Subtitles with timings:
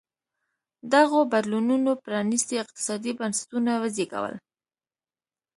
[0.93, 4.33] دغو بدلونونو پرانېستي اقتصادي بنسټونه وزېږول.